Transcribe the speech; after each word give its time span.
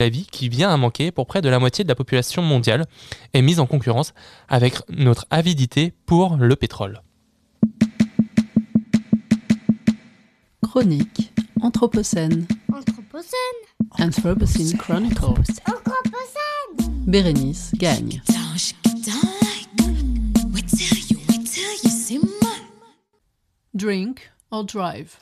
la 0.00 0.08
vie 0.08 0.26
qui 0.30 0.48
vient 0.48 0.70
à 0.70 0.76
manquer 0.76 1.10
pour 1.10 1.26
près 1.26 1.42
de 1.42 1.48
la 1.48 1.58
moitié 1.58 1.82
de 1.82 1.88
la 1.88 1.96
population 1.96 2.40
mondiale 2.40 2.86
est 3.34 3.42
mise 3.42 3.58
en 3.58 3.66
concurrence 3.66 4.14
avec 4.48 4.76
notre 4.88 5.26
avidité 5.28 5.92
pour 6.06 6.36
le 6.36 6.54
pétrole. 6.54 7.02
Chronique 10.62 11.32
Anthropocène. 11.60 12.46
Anthropocène. 12.72 13.32
Anthropocene 13.98 14.78
Chronicles. 14.78 15.60
Anthropocène. 15.66 17.04
Bérénice 17.08 17.72
gagne. 17.74 18.22
Drink 23.74 24.30
or 24.52 24.64
drive. 24.64 25.18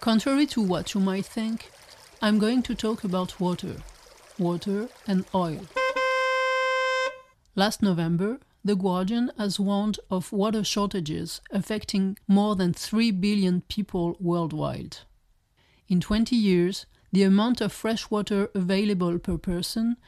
Contrary 0.00 0.46
to 0.46 0.62
what 0.62 0.94
you 0.94 1.00
might 1.00 1.26
think, 1.26 1.70
I'm 2.24 2.38
going 2.38 2.62
to 2.62 2.74
talk 2.74 3.04
about 3.04 3.38
water, 3.38 3.76
water 4.38 4.88
and 5.06 5.26
oil. 5.34 5.60
Last 7.54 7.82
November, 7.82 8.38
The 8.64 8.76
Guardian 8.76 9.30
has 9.36 9.60
warned 9.60 10.00
of 10.10 10.32
water 10.32 10.64
shortages 10.64 11.42
affecting 11.50 12.16
more 12.26 12.56
than 12.56 12.72
3 12.72 13.10
billion 13.10 13.60
people 13.68 14.16
worldwide. 14.18 14.96
In 15.86 16.00
20 16.00 16.34
years, 16.34 16.86
the 17.12 17.24
amount 17.24 17.60
of 17.60 17.74
fresh 17.74 18.10
water 18.10 18.48
available 18.54 19.18
per 19.18 19.36
person 19.36 19.98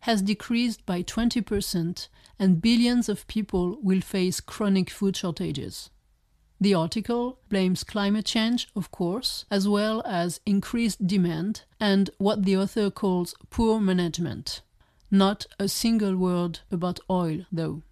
has 0.00 0.22
decreased 0.22 0.86
by 0.86 1.02
20%, 1.02 2.08
and 2.38 2.62
billions 2.62 3.10
of 3.10 3.26
people 3.26 3.76
will 3.82 4.00
face 4.00 4.40
chronic 4.40 4.88
food 4.88 5.14
shortages. 5.14 5.90
The 6.60 6.74
article 6.74 7.38
blames 7.48 7.84
climate 7.84 8.24
change, 8.24 8.68
of 8.74 8.90
course, 8.90 9.44
as 9.50 9.68
well 9.68 10.02
as 10.06 10.40
increased 10.46 11.06
demand 11.06 11.64
and 11.78 12.08
what 12.18 12.44
the 12.44 12.56
author 12.56 12.90
calls 12.90 13.34
poor 13.50 13.78
management. 13.78 14.62
Not 15.10 15.46
a 15.58 15.68
single 15.68 16.16
word 16.16 16.60
about 16.70 17.00
oil, 17.10 17.44
though. 17.52 17.82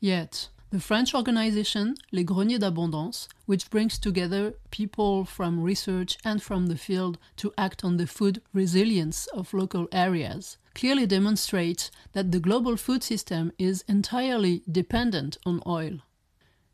Yet, 0.00 0.48
the 0.70 0.80
French 0.80 1.14
organization 1.14 1.94
Les 2.10 2.24
Greniers 2.24 2.58
d'Abondance, 2.58 3.28
which 3.46 3.70
brings 3.70 3.98
together 3.98 4.54
people 4.70 5.24
from 5.24 5.62
research 5.62 6.18
and 6.24 6.42
from 6.42 6.66
the 6.66 6.78
field 6.78 7.18
to 7.36 7.52
act 7.56 7.84
on 7.84 7.98
the 7.98 8.06
food 8.06 8.40
resilience 8.52 9.26
of 9.28 9.54
local 9.54 9.86
areas, 9.92 10.56
clearly 10.74 11.06
demonstrates 11.06 11.90
that 12.14 12.32
the 12.32 12.40
global 12.40 12.76
food 12.76 13.02
system 13.02 13.52
is 13.58 13.84
entirely 13.86 14.62
dependent 14.70 15.36
on 15.44 15.62
oil. 15.66 15.98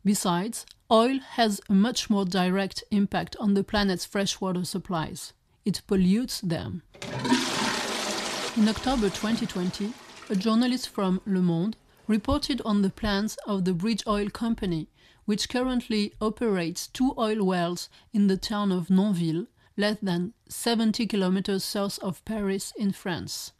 Besides, 0.04 0.64
oil 0.90 1.18
has 1.32 1.60
a 1.68 1.74
much 1.74 2.08
more 2.08 2.24
direct 2.24 2.84
impact 2.90 3.36
on 3.40 3.54
the 3.54 3.64
planet's 3.64 4.04
freshwater 4.04 4.64
supplies. 4.64 5.32
It 5.64 5.82
pollutes 5.86 6.40
them. 6.40 6.82
In 8.56 8.68
October 8.68 9.10
2020, 9.10 9.92
a 10.30 10.36
journalist 10.36 10.88
from 10.88 11.20
Le 11.26 11.40
Monde 11.40 11.76
reported 12.06 12.62
on 12.64 12.82
the 12.82 12.90
plans 12.90 13.36
of 13.46 13.64
the 13.64 13.74
Bridge 13.74 14.02
Oil 14.06 14.30
Company, 14.30 14.88
which 15.26 15.48
currently 15.48 16.14
operates 16.20 16.86
two 16.86 17.14
oil 17.18 17.44
wells 17.44 17.88
in 18.12 18.28
the 18.28 18.36
town 18.36 18.72
of 18.72 18.88
Nonville, 18.88 19.46
less 19.76 19.98
than 20.00 20.32
70 20.48 21.06
kilometers 21.06 21.62
south 21.64 21.98
of 22.00 22.24
Paris 22.24 22.72
in 22.76 22.92
France. 22.92 23.52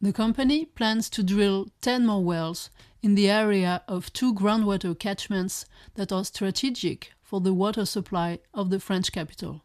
The 0.00 0.12
company 0.12 0.66
plans 0.66 1.08
to 1.10 1.22
drill 1.22 1.68
10 1.80 2.06
more 2.06 2.22
wells 2.22 2.68
in 3.02 3.14
the 3.14 3.30
area 3.30 3.82
of 3.88 4.12
two 4.12 4.34
groundwater 4.34 4.98
catchments 4.98 5.64
that 5.94 6.12
are 6.12 6.24
strategic 6.24 7.12
for 7.22 7.40
the 7.40 7.54
water 7.54 7.86
supply 7.86 8.40
of 8.52 8.68
the 8.68 8.78
French 8.78 9.10
capital. 9.10 9.62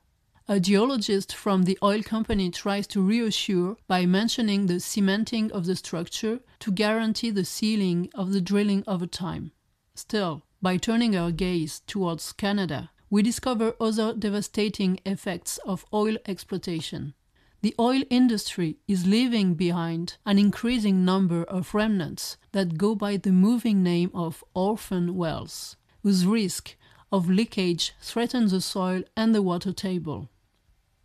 A 0.48 0.60
geologist 0.60 1.36
from 1.36 1.64
the 1.64 1.78
oil 1.84 2.02
company 2.02 2.50
tries 2.50 2.88
to 2.88 3.02
reassure 3.02 3.78
by 3.88 4.06
mentioning 4.06 4.68
the 4.68 4.80
cementing 4.80 5.52
of 5.52 5.66
the 5.66 5.76
structure 5.76 6.40
to 6.60 6.72
guarantee 6.72 7.30
the 7.30 7.46
sealing 7.46 8.10
of 8.16 8.32
the 8.32 8.42
drilling 8.42 8.84
over 8.88 9.06
time. 9.06 9.52
Still, 9.96 10.44
by 10.62 10.78
turning 10.78 11.16
our 11.16 11.32
gaze 11.32 11.82
towards 11.88 12.32
Canada, 12.32 12.92
we 13.10 13.22
discover 13.22 13.76
other 13.82 14.14
devastating 14.14 15.00
effects 15.06 15.58
of 15.66 15.86
oil 15.94 16.16
exploitation. 16.26 17.16
The 17.62 17.76
oil 17.80 18.02
industry 18.10 18.78
is 18.88 19.06
leaving 19.06 19.54
behind 19.54 20.18
an 20.26 20.40
increasing 20.40 21.06
number 21.06 21.44
of 21.44 21.76
remnants 21.76 22.38
that 22.54 22.76
go 22.76 22.96
by 22.96 23.18
the 23.18 23.32
moving 23.32 23.84
name 23.84 24.10
of 24.16 24.44
orphan 24.56 25.16
wells, 25.16 25.76
whose 26.02 26.26
risk 26.26 26.76
of 27.12 27.30
leakage 27.30 27.94
threatens 28.02 28.52
the 28.52 28.62
soil 28.62 29.04
and 29.16 29.36
the 29.36 29.44
water 29.44 29.74
table. 29.74 30.30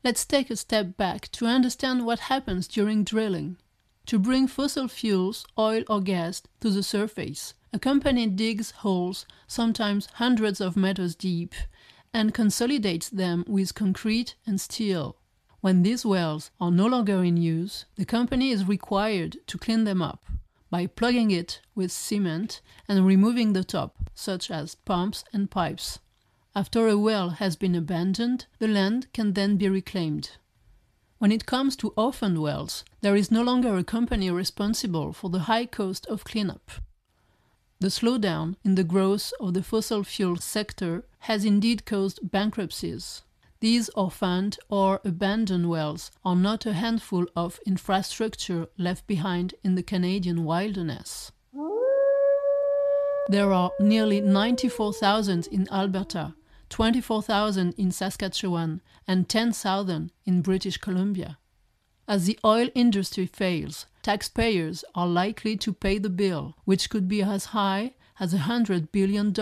Let's 0.03 0.25
take 0.25 0.50
a 0.50 0.56
step 0.56 0.97
back 0.97 1.31
to 1.33 1.47
understand 1.47 2.06
what 2.06 2.21
happens 2.21 2.66
during 2.69 3.05
drilling. 3.05 3.59
To 4.06 4.19
bring 4.19 4.47
fossil 4.47 4.89
fuels, 4.89 5.45
oil 5.59 5.83
or 5.91 6.00
gas, 6.00 6.43
to 6.61 6.71
the 6.71 6.83
surface, 6.83 7.53
a 7.72 7.78
company 7.78 8.28
digs 8.28 8.71
holes, 8.71 9.27
sometimes 9.47 10.06
hundreds 10.15 10.62
of 10.62 10.77
meters 10.77 11.15
deep, 11.15 11.55
and 12.15 12.33
consolidates 12.33 13.11
them 13.11 13.45
with 13.47 13.75
concrete 13.75 14.37
and 14.47 14.59
steel. 14.59 15.16
When 15.66 15.82
these 15.82 16.06
wells 16.06 16.53
are 16.60 16.71
no 16.71 16.87
longer 16.87 17.25
in 17.25 17.37
use, 17.37 17.87
the 17.97 18.04
company 18.04 18.50
is 18.50 18.69
required 18.69 19.38
to 19.49 19.59
clean 19.59 19.82
them 19.82 20.00
up 20.00 20.25
by 20.71 20.87
plugging 20.87 21.32
it 21.32 21.60
with 21.75 21.91
cement 21.91 22.60
and 22.87 23.04
removing 23.04 23.53
the 23.53 23.65
top, 23.65 23.97
such 24.15 24.49
as 24.49 24.77
pumps 24.77 25.25
and 25.32 25.50
pipes. 25.50 25.99
After 26.54 26.87
a 26.87 26.97
well 26.97 27.31
has 27.31 27.56
been 27.56 27.75
abandoned, 27.75 28.47
the 28.60 28.69
land 28.69 29.12
can 29.12 29.32
then 29.32 29.56
be 29.56 29.69
reclaimed. 29.69 30.37
When 31.19 31.32
it 31.32 31.47
comes 31.47 31.75
to 31.78 31.93
orphaned 31.97 32.41
wells, 32.41 32.84
there 33.00 33.16
is 33.16 33.33
no 33.33 33.43
longer 33.43 33.77
a 33.77 33.83
company 33.83 34.31
responsible 34.31 35.12
for 35.12 35.31
the 35.31 35.50
high 35.50 35.66
cost 35.66 36.06
of 36.06 36.22
cleanup. 36.22 36.71
The 37.81 37.88
slowdown 37.88 38.54
in 38.65 38.77
the 38.77 38.84
growth 38.84 39.33
of 39.41 39.54
the 39.54 39.65
fossil 39.65 40.04
fuel 40.04 40.37
sector 40.37 41.03
has 41.27 41.44
indeed 41.44 41.84
caused 41.84 42.21
bankruptcies. 42.22 43.22
These 43.66 43.88
orphaned 43.97 44.60
or 44.69 45.00
abandoned 45.04 45.69
wells 45.69 46.12
are 46.25 46.37
not 46.37 46.66
a 46.66 46.72
handful 46.72 47.27
of 47.34 47.59
infrastructure 47.66 48.69
left 48.78 49.09
behind 49.09 49.56
in 49.65 49.75
the 49.75 49.82
Canadian 49.82 50.44
wilderness. 50.44 51.32
There 53.28 53.53
are 53.53 53.72
nearly 53.81 54.21
94,000 54.21 55.49
in 55.49 55.66
Alberta, 55.72 56.37
24,000 56.69 57.75
in 57.77 57.91
Saskatchewan, 57.91 58.82
and 59.09 59.28
10,000 59.28 60.12
in 60.25 60.43
British 60.43 60.77
Columbia. 60.77 61.37
As 62.06 62.27
the 62.27 62.38
oil 62.44 62.69
industry 62.77 63.27
fails, 63.27 63.87
taxpayers 64.00 64.84
are 64.94 65.09
likely 65.09 65.56
to 65.56 65.72
pay 65.72 65.98
the 65.98 66.09
bill, 66.09 66.54
which 66.66 66.88
could 66.88 67.09
be 67.09 67.21
as 67.21 67.47
high 67.47 67.97
as 68.21 68.33
$100 68.33 68.93
billion. 68.93 69.34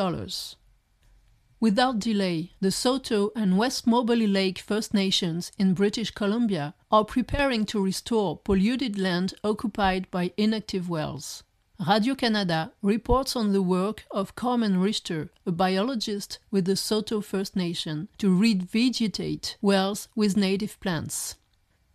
Without 1.61 1.99
delay, 1.99 2.53
the 2.61 2.71
Saulteau 2.71 3.31
and 3.35 3.57
West 3.57 3.87
Moberly 3.87 4.27
Lake 4.27 4.59
First 4.59 4.93
Nations 4.93 5.53
in 5.59 5.73
British 5.73 6.11
Columbia 6.11 6.75
are 6.91 7.05
preparing 7.05 7.65
to 7.67 7.83
restore 7.83 8.37
polluted 8.39 8.99
land 8.99 9.35
occupied 9.43 10.11
by 10.11 10.33
inactive 10.37 10.89
wells. 10.89 11.43
Radio 11.87 12.15
Canada 12.15 12.73
reports 12.83 13.35
on 13.35 13.53
the 13.53 13.63
work 13.63 14.05
of 14.11 14.37
Carmen 14.37 14.79
Richter, 14.79 15.31
a 15.47 15.53
biologist 15.53 16.39
with 16.51 16.67
the 16.67 16.77
Saulteau 16.77 17.21
First 17.21 17.57
Nation, 17.57 18.09
to 18.19 18.29
revegetate 18.29 19.57
wells 19.61 20.09
with 20.15 20.37
native 20.37 20.79
plants. 20.81 21.37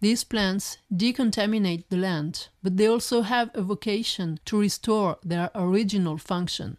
These 0.02 0.24
plants 0.24 0.78
decontaminate 0.94 1.84
the 1.90 1.98
land, 1.98 2.48
but 2.64 2.78
they 2.78 2.88
also 2.88 3.22
have 3.22 3.52
a 3.54 3.62
vocation 3.62 4.40
to 4.46 4.60
restore 4.60 5.18
their 5.24 5.52
original 5.54 6.18
function. 6.18 6.78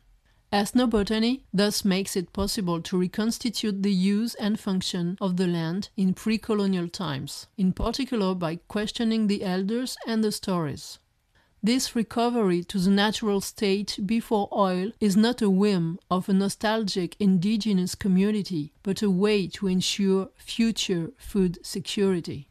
Ethnobotany 0.53 1.43
thus 1.55 1.85
makes 1.85 2.17
it 2.17 2.33
possible 2.33 2.83
to 2.83 2.99
reconstitute 2.99 3.85
the 3.85 3.93
use 3.93 4.35
and 4.35 4.59
function 4.59 5.17
of 5.21 5.37
the 5.37 5.47
land 5.47 5.91
in 5.97 6.13
pre 6.13 6.39
colonial 6.39 6.89
times, 6.89 7.47
in 7.57 7.73
particular 7.73 8.35
by 8.35 8.57
questioning 8.67 9.29
the 9.29 9.45
elders 9.45 9.97
and 10.09 10.25
the 10.25 10.33
stories. 10.33 10.99
This 11.63 11.95
recovery 11.95 12.65
to 12.65 12.79
the 12.79 12.91
natural 12.91 13.41
state 13.41 14.01
before 14.05 14.49
oil 14.51 14.91
is 14.99 15.17
not 15.17 15.41
a 15.41 15.51
whim 15.51 16.01
of 16.11 16.29
a 16.29 16.33
nostalgic 16.33 17.15
indigenous 17.21 17.95
community, 17.95 18.73
but 18.83 19.03
a 19.03 19.11
way 19.11 19.47
to 19.49 19.69
ensure 19.69 20.31
future 20.37 21.13
food 21.19 21.59
security. 21.65 22.49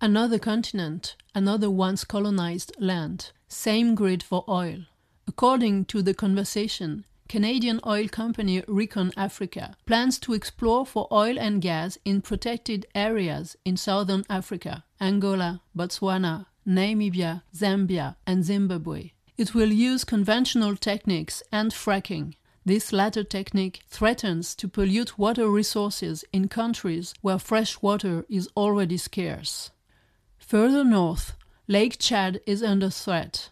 Another 0.00 0.38
continent, 0.38 1.16
another 1.34 1.70
once 1.70 2.04
colonized 2.04 2.72
land, 2.78 3.32
same 3.48 3.94
grid 3.94 4.22
for 4.22 4.44
oil. 4.48 4.86
According 5.26 5.86
to 5.86 6.02
the 6.02 6.14
conversation, 6.14 7.04
Canadian 7.28 7.80
oil 7.86 8.08
company 8.08 8.60
ReconAfrica 8.62 9.74
plans 9.86 10.18
to 10.18 10.34
explore 10.34 10.84
for 10.84 11.08
oil 11.10 11.38
and 11.38 11.62
gas 11.62 11.96
in 12.04 12.20
protected 12.20 12.86
areas 12.94 13.56
in 13.64 13.76
southern 13.76 14.24
Africa, 14.28 14.84
Angola, 15.00 15.62
Botswana, 15.74 16.46
Namibia, 16.66 17.42
Zambia, 17.54 18.16
and 18.26 18.44
Zimbabwe. 18.44 19.12
It 19.38 19.54
will 19.54 19.72
use 19.72 20.04
conventional 20.04 20.76
techniques 20.76 21.42
and 21.50 21.72
fracking. 21.72 22.34
This 22.64 22.92
latter 22.92 23.24
technique 23.24 23.80
threatens 23.88 24.54
to 24.56 24.68
pollute 24.68 25.18
water 25.18 25.48
resources 25.48 26.24
in 26.32 26.48
countries 26.48 27.14
where 27.22 27.38
fresh 27.38 27.80
water 27.80 28.24
is 28.28 28.48
already 28.56 28.98
scarce. 28.98 29.70
Further 30.38 30.84
north, 30.84 31.34
Lake 31.66 31.98
Chad 31.98 32.40
is 32.46 32.62
under 32.62 32.90
threat. 32.90 33.48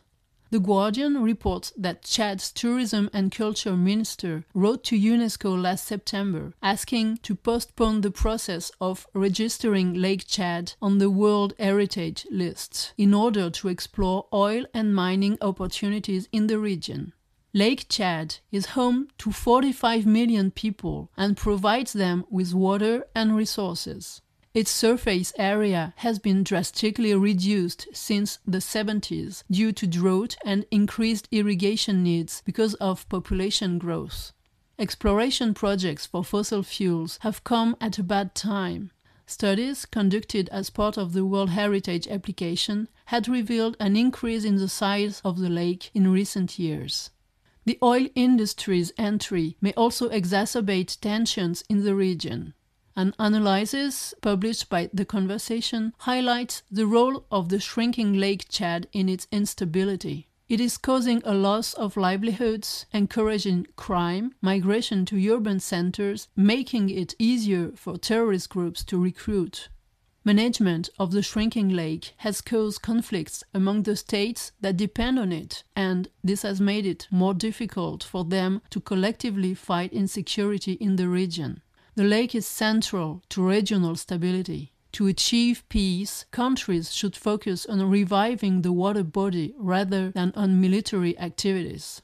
The 0.53 0.59
Guardian 0.59 1.23
reports 1.23 1.73
that 1.77 2.03
Chad's 2.03 2.51
tourism 2.51 3.09
and 3.13 3.31
culture 3.31 3.77
minister 3.77 4.45
wrote 4.53 4.83
to 4.85 4.99
UNESCO 4.99 5.57
last 5.57 5.87
September 5.87 6.55
asking 6.61 7.19
to 7.19 7.37
postpone 7.37 8.01
the 8.01 8.11
process 8.11 8.73
of 8.81 9.07
registering 9.15 9.95
Lake 9.95 10.27
Chad 10.27 10.73
on 10.83 10.99
the 10.99 11.09
World 11.09 11.55
Heritage 11.57 12.27
List 12.33 12.95
in 12.99 13.15
order 13.15 13.49
to 13.49 13.69
explore 13.69 14.27
oil 14.35 14.65
and 14.75 14.93
mining 14.93 15.39
opportunities 15.41 16.29
in 16.33 16.49
the 16.49 16.59
region. 16.59 17.13
Lake 17.55 17.87
Chad 17.89 18.39
is 18.51 18.75
home 18.75 19.07
to 19.19 19.31
45 19.31 20.05
million 20.05 20.51
people 20.51 21.13
and 21.17 21.37
provides 21.37 21.93
them 21.93 22.25
with 22.29 22.55
water 22.55 23.05
and 23.15 23.37
resources. 23.37 24.21
Its 24.53 24.73
surface 24.73 25.33
area 25.39 25.95
has 25.99 26.19
been 26.19 26.43
drastically 26.43 27.15
reduced 27.15 27.87
since 27.93 28.41
the 28.45 28.59
70s 28.59 29.45
due 29.49 29.71
to 29.71 29.87
drought 29.87 30.37
and 30.45 30.67
increased 30.73 31.29
irrigation 31.31 32.03
needs 32.03 32.43
because 32.45 32.75
of 32.75 33.09
population 33.09 33.79
growth. 33.79 34.33
Exploration 34.77 35.55
projects 35.55 36.05
for 36.05 36.25
fossil 36.25 36.65
fuels 36.65 37.19
have 37.21 37.45
come 37.45 37.77
at 37.81 37.99
a 37.99 38.03
bad 38.03 38.35
time. 38.35 38.91
Studies 39.25 39.87
conducted 39.87 40.49
as 40.49 40.69
part 40.69 40.99
of 40.99 41.13
the 41.13 41.25
World 41.25 41.51
Heritage 41.51 42.09
application 42.09 42.89
had 43.05 43.29
revealed 43.29 43.77
an 43.79 43.95
increase 43.95 44.45
in 44.45 44.57
the 44.57 44.69
size 44.69 45.21
of 45.25 45.39
the 45.39 45.49
lake 45.49 45.93
in 45.95 46.11
recent 46.11 46.59
years. 46.59 47.11
The 47.67 47.79
oil 47.81 48.09
industry's 48.17 48.91
entry 48.99 49.57
may 49.61 49.73
also 49.75 50.09
exacerbate 50.09 50.99
tensions 50.99 51.63
in 51.69 51.85
the 51.85 51.95
region. 51.95 52.55
An 52.97 53.15
analysis 53.19 54.15
published 54.21 54.69
by 54.69 54.91
The 54.93 55.05
Conversation 55.05 55.95
highlights 55.99 56.63
the 56.71 56.87
role 56.87 57.25
of 57.31 57.49
the 57.49 57.61
shrinking 57.61 58.15
Lake 58.15 58.49
Chad 58.49 58.89
in 58.93 59.09
its 59.09 59.29
instability. 59.31 60.29
It 60.49 60.61
is 60.61 60.77
causing 60.77 61.23
a 61.25 61.33
loss 61.33 61.73
of 61.75 61.97
livelihoods, 61.97 62.87
encouraging 62.93 63.69
crime, 63.77 64.35
migration 64.43 65.07
to 65.07 65.31
urban 65.31 65.61
centers, 65.61 66.27
making 66.35 66.91
it 66.91 67.15
easier 67.21 67.71
for 67.77 67.97
terrorist 67.97 68.49
groups 68.49 68.83
to 68.87 68.99
recruit. 68.99 69.69
Management 70.25 70.91
of 70.99 71.13
the 71.13 71.23
shrinking 71.23 71.69
lake 71.69 72.13
has 72.19 72.41
caused 72.41 72.83
conflicts 72.83 73.45
among 73.55 73.85
the 73.85 73.95
states 73.95 74.51
that 74.61 74.77
depend 74.77 75.21
on 75.21 75.31
it, 75.31 75.63
and 75.77 76.09
this 76.25 76.43
has 76.43 76.61
made 76.61 76.85
it 76.85 77.07
more 77.13 77.33
difficult 77.35 78.03
for 78.03 78.25
them 78.25 78.61
to 78.71 78.81
collectively 78.81 79.55
fight 79.55 79.93
insecurity 79.93 80.73
in 80.73 80.97
the 80.97 81.09
region. 81.09 81.63
The 81.97 82.05
lake 82.05 82.35
is 82.35 82.47
central 82.47 83.23
to 83.31 83.47
regional 83.47 83.97
stability. 83.97 84.73
To 84.93 85.07
achieve 85.07 85.69
peace, 85.69 86.25
countries 86.31 86.93
should 86.93 87.17
focus 87.17 87.67
on 87.67 87.91
reviving 87.91 88.63
the 88.63 88.73
water 88.73 89.05
body 89.05 89.55
rather 89.59 90.11
than 90.11 90.33
on 90.35 90.61
military 90.61 91.19
activities. 91.19 92.03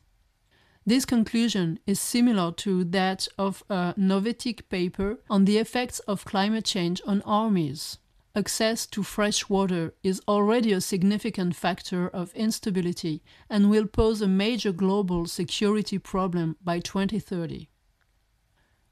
This 0.84 1.04
conclusion 1.04 1.80
is 1.86 1.98
similar 1.98 2.52
to 2.52 2.84
that 2.84 3.26
of 3.36 3.64
a 3.68 3.94
Novethic 3.98 4.68
paper 4.68 5.18
on 5.28 5.44
the 5.44 5.58
effects 5.58 5.98
of 6.00 6.24
climate 6.24 6.64
change 6.64 7.02
on 7.06 7.22
armies. 7.22 7.98
Access 8.36 8.86
to 8.88 9.02
fresh 9.02 9.48
water 9.48 9.94
is 10.02 10.20
already 10.28 10.72
a 10.72 10.80
significant 10.80 11.56
factor 11.56 12.06
of 12.08 12.34
instability 12.34 13.22
and 13.50 13.70
will 13.70 13.86
pose 13.86 14.20
a 14.20 14.28
major 14.28 14.70
global 14.70 15.26
security 15.26 15.98
problem 15.98 16.56
by 16.62 16.78
2030. 16.78 17.68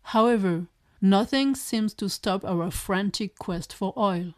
However, 0.08 0.67
Nothing 1.04 1.54
seems 1.54 1.92
to 1.96 2.08
stop 2.08 2.46
our 2.46 2.70
frantic 2.70 3.38
quest 3.38 3.74
for 3.74 3.92
oil. 3.94 4.32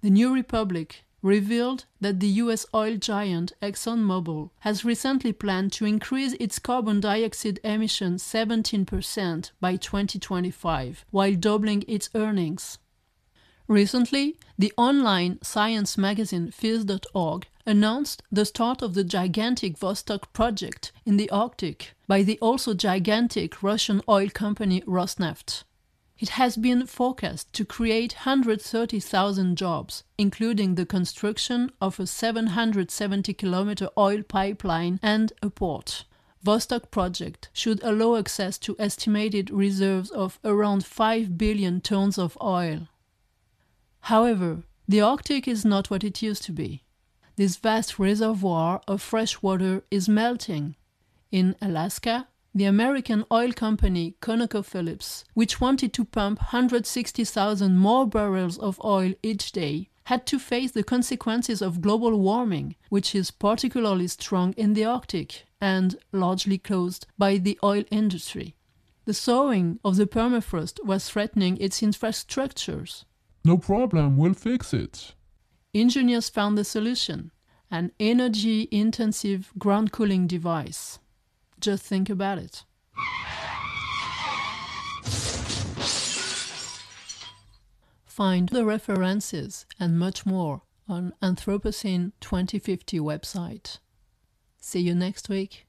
The 0.00 0.08
New 0.08 0.32
Republic 0.32 1.04
revealed 1.20 1.84
that 2.00 2.18
the 2.18 2.40
US 2.44 2.64
oil 2.74 2.96
giant 2.96 3.52
ExxonMobil 3.60 4.48
has 4.60 4.86
recently 4.86 5.34
planned 5.34 5.70
to 5.74 5.84
increase 5.84 6.32
its 6.40 6.58
carbon 6.58 7.00
dioxide 7.00 7.60
emissions 7.62 8.22
17% 8.22 9.50
by 9.60 9.76
2025 9.76 11.04
while 11.10 11.34
doubling 11.34 11.84
its 11.86 12.08
earnings. 12.14 12.78
Recently, 13.66 14.38
the 14.58 14.72
online 14.78 15.38
science 15.42 15.98
magazine 15.98 16.50
Phys.org 16.50 17.48
announced 17.66 18.22
the 18.32 18.46
start 18.46 18.80
of 18.80 18.94
the 18.94 19.04
gigantic 19.04 19.78
Vostok 19.78 20.32
project 20.32 20.90
in 21.04 21.18
the 21.18 21.28
Arctic 21.28 21.92
by 22.06 22.22
the 22.22 22.38
also 22.40 22.72
gigantic 22.72 23.62
Russian 23.62 24.00
oil 24.08 24.30
company 24.30 24.80
Rosneft. 24.86 25.64
It 26.18 26.30
has 26.30 26.56
been 26.56 26.84
forecast 26.86 27.52
to 27.52 27.64
create 27.64 28.14
130,000 28.24 29.56
jobs, 29.56 30.02
including 30.16 30.74
the 30.74 30.84
construction 30.84 31.70
of 31.80 32.00
a 32.00 32.08
770 32.08 33.32
kilometer 33.34 33.88
oil 33.96 34.22
pipeline 34.24 34.98
and 35.00 35.32
a 35.42 35.50
port. 35.50 36.04
Vostok 36.44 36.90
project 36.90 37.50
should 37.52 37.82
allow 37.84 38.16
access 38.16 38.58
to 38.58 38.74
estimated 38.80 39.50
reserves 39.50 40.10
of 40.10 40.40
around 40.44 40.84
5 40.84 41.38
billion 41.38 41.80
tons 41.80 42.18
of 42.18 42.36
oil. 42.42 42.88
However, 44.02 44.64
the 44.88 45.00
Arctic 45.00 45.46
is 45.46 45.64
not 45.64 45.90
what 45.90 46.02
it 46.02 46.22
used 46.22 46.42
to 46.44 46.52
be. 46.52 46.82
This 47.36 47.56
vast 47.56 47.98
reservoir 47.98 48.80
of 48.88 49.02
fresh 49.02 49.40
water 49.40 49.84
is 49.90 50.08
melting. 50.08 50.74
In 51.30 51.54
Alaska, 51.60 52.26
the 52.58 52.64
American 52.64 53.24
oil 53.32 53.52
company 53.52 54.14
ConocoPhillips, 54.20 55.24
which 55.34 55.60
wanted 55.60 55.92
to 55.92 56.04
pump 56.04 56.38
160,000 56.40 57.76
more 57.76 58.06
barrels 58.06 58.58
of 58.58 58.80
oil 58.84 59.14
each 59.22 59.52
day, 59.52 59.88
had 60.04 60.26
to 60.26 60.38
face 60.38 60.72
the 60.72 60.82
consequences 60.82 61.62
of 61.62 61.80
global 61.80 62.18
warming, 62.18 62.74
which 62.88 63.14
is 63.14 63.30
particularly 63.30 64.08
strong 64.08 64.54
in 64.56 64.74
the 64.74 64.84
Arctic 64.84 65.44
and 65.60 65.96
largely 66.12 66.58
caused 66.58 67.06
by 67.18 67.36
the 67.36 67.58
oil 67.62 67.84
industry. 67.90 68.54
The 69.04 69.14
thawing 69.14 69.78
of 69.84 69.96
the 69.96 70.06
permafrost 70.06 70.84
was 70.84 71.08
threatening 71.08 71.56
its 71.58 71.80
infrastructures. 71.80 73.04
No 73.44 73.58
problem, 73.58 74.16
we'll 74.16 74.34
fix 74.34 74.74
it. 74.74 75.14
Engineers 75.74 76.28
found 76.28 76.58
the 76.58 76.64
solution 76.64 77.30
an 77.70 77.92
energy 78.00 78.66
intensive 78.70 79.52
ground 79.58 79.92
cooling 79.92 80.26
device. 80.26 80.98
Just 81.60 81.84
think 81.84 82.08
about 82.08 82.38
it. 82.38 82.64
Find 88.06 88.48
the 88.48 88.64
references 88.64 89.66
and 89.78 89.98
much 89.98 90.26
more 90.26 90.62
on 90.88 91.12
Anthropocene 91.22 92.12
2050 92.20 92.98
website. 92.98 93.78
See 94.60 94.80
you 94.80 94.94
next 94.94 95.28
week. 95.28 95.66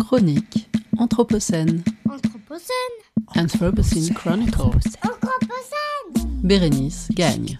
Chronique 0.00 0.66
Anthropocène 0.98 1.84
Anthropocène. 2.06 2.96
Anthropocene 3.36 4.14
Chronicles 4.14 4.96
Anthropocène. 5.02 6.42
Bérénice 6.42 7.08
Gagne. 7.14 7.58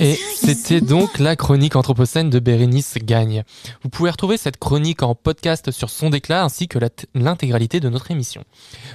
Et 0.00 0.14
c'était 0.14 0.80
donc 0.80 1.18
la 1.18 1.34
chronique 1.34 1.74
anthropocène 1.74 2.30
de 2.30 2.38
Bérénice 2.38 2.98
Gagne. 3.02 3.42
Vous 3.82 3.88
pouvez 3.88 4.10
retrouver 4.10 4.36
cette 4.36 4.56
chronique 4.56 5.02
en 5.02 5.16
podcast 5.16 5.72
sur 5.72 5.90
son 5.90 6.08
déclat 6.10 6.44
ainsi 6.44 6.68
que 6.68 6.78
l'intégralité 7.14 7.80
de 7.80 7.88
notre 7.88 8.12
émission. 8.12 8.44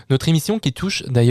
Notre 0.10 0.30
émission 0.30 0.60
qui 0.60 0.72
touche 0.72 1.04
d'ailleurs 1.04 1.22